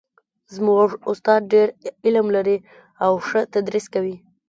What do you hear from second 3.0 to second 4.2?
او ښه تدریس کوي